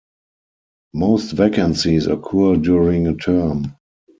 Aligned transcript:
Most 0.95 1.33
vacancies 1.33 2.07
occur 2.07 2.55
during 2.55 3.05
a 3.05 3.15
term. 3.15 3.77